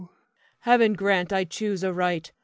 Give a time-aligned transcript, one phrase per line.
[0.61, 2.31] Heaven grant I choose aright!